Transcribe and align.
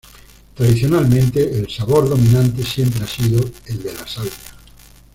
Tradicionalmente 0.55 1.59
el 1.59 1.69
sabor 1.69 2.09
dominante 2.09 2.63
siempre 2.63 3.03
ha 3.03 3.07
sido 3.07 3.39
el 3.67 3.83
de 3.83 3.93
la 3.93 4.07
salvia. 4.07 4.31